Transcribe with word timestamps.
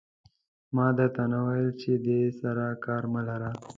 ما 0.75 0.87
در 0.97 1.09
ته 1.15 1.23
نه 1.31 1.39
ویل 1.45 1.69
چې 1.81 1.91
دې 2.05 2.21
سره 2.39 2.65
کار 2.85 3.03
مه 3.13 3.21
لره. 3.27 3.49